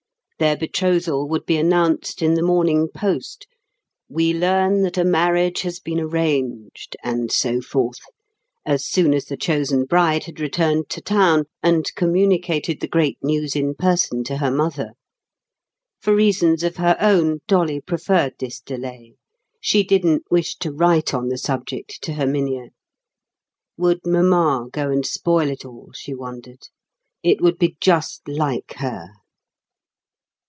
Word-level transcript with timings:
Their 0.39 0.57
betrothal 0.57 1.27
would 1.29 1.45
be 1.45 1.57
announced 1.57 2.23
in 2.23 2.33
the 2.33 2.41
Morning 2.41 2.87
Post—"We 2.95 4.33
learn 4.33 4.81
that 4.81 4.97
a 4.97 5.05
marriage 5.05 5.61
has 5.61 5.79
been 5.79 5.99
arranged," 5.99 6.97
and 7.03 7.31
so 7.31 7.61
forth—as 7.61 8.83
soon 8.83 9.13
as 9.13 9.25
the 9.25 9.37
chosen 9.37 9.85
bride 9.85 10.23
had 10.23 10.39
returned 10.39 10.89
to 10.89 10.99
town, 10.99 11.45
and 11.61 11.93
communicated 11.93 12.79
the 12.79 12.87
great 12.87 13.19
news 13.21 13.55
in 13.55 13.75
person 13.75 14.23
to 14.23 14.37
her 14.37 14.49
mother. 14.49 14.93
For 15.99 16.15
reasons 16.15 16.63
of 16.63 16.77
her 16.77 16.97
own, 16.99 17.41
Dolly 17.47 17.79
preferred 17.79 18.33
this 18.39 18.59
delay; 18.61 19.13
she 19.59 19.83
didn't 19.83 20.23
wish 20.31 20.55
to 20.55 20.71
write 20.71 21.13
on 21.13 21.29
the 21.29 21.37
subject 21.37 22.01
to 22.05 22.13
Herminia. 22.13 22.69
Would 23.77 24.07
mamma 24.07 24.69
go 24.71 24.89
and 24.89 25.05
spoil 25.05 25.51
it 25.51 25.65
all? 25.65 25.91
she 25.93 26.15
wondered. 26.15 26.69
It 27.21 27.41
would 27.41 27.59
be 27.59 27.77
just 27.79 28.27
like 28.27 28.73
her. 28.77 29.09